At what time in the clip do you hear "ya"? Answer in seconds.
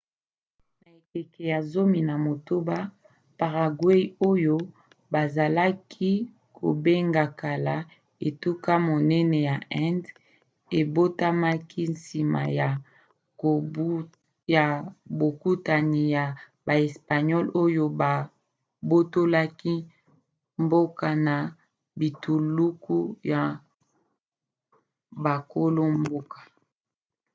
1.53-1.59, 9.49-9.57, 14.53-14.71, 16.15-16.25, 23.31-23.41